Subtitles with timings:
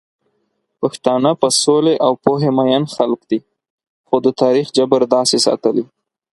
[0.79, 3.39] پښتانه په سولې او پوهې مئين خلک دي،
[4.07, 5.83] خو د تاريخ جبر داسې ساتلي